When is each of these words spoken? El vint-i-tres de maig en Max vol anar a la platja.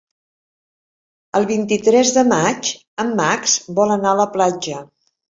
El 1.39 1.43
vint-i-tres 1.51 2.13
de 2.15 2.23
maig 2.29 2.71
en 3.03 3.11
Max 3.19 3.53
vol 3.81 3.93
anar 3.97 4.11
a 4.15 4.19
la 4.21 4.27
platja. 4.39 4.79